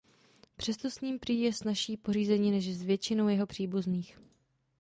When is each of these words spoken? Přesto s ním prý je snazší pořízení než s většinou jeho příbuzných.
Přesto 0.57 0.89
s 0.91 1.01
ním 1.01 1.19
prý 1.19 1.39
je 1.39 1.53
snazší 1.53 1.97
pořízení 1.97 2.51
než 2.51 2.77
s 2.77 2.81
většinou 2.81 3.27
jeho 3.27 3.45
příbuzných. 3.47 4.17